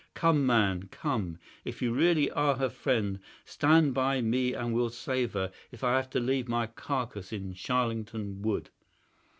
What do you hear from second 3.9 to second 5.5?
by me and we'll save